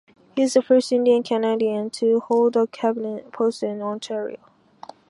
[0.35, 4.39] He is the first Indian-Canadian to hold a cabinet post in Ontario.